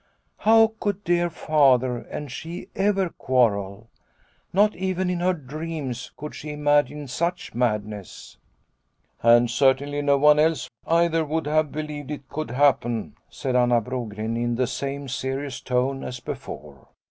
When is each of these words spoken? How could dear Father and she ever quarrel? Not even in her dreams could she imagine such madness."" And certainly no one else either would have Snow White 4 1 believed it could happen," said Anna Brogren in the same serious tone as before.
How 0.37 0.73
could 0.79 1.03
dear 1.03 1.29
Father 1.29 1.97
and 1.97 2.31
she 2.31 2.69
ever 2.75 3.09
quarrel? 3.09 3.87
Not 4.51 4.75
even 4.75 5.11
in 5.11 5.19
her 5.19 5.35
dreams 5.35 6.09
could 6.17 6.33
she 6.33 6.49
imagine 6.53 7.07
such 7.07 7.53
madness."" 7.53 8.37
And 9.21 9.47
certainly 9.47 10.01
no 10.01 10.17
one 10.17 10.39
else 10.39 10.67
either 10.87 11.23
would 11.23 11.45
have 11.45 11.65
Snow 11.65 11.65
White 11.65 11.73
4 11.75 11.79
1 11.81 11.85
believed 11.87 12.09
it 12.09 12.29
could 12.29 12.49
happen," 12.49 13.15
said 13.29 13.55
Anna 13.55 13.79
Brogren 13.79 14.35
in 14.37 14.55
the 14.55 14.65
same 14.65 15.07
serious 15.07 15.59
tone 15.61 16.03
as 16.03 16.19
before. 16.19 16.87